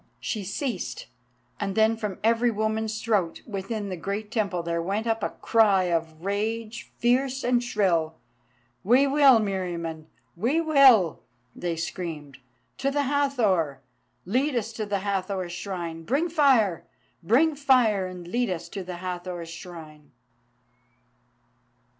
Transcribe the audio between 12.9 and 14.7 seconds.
Hathor! Lead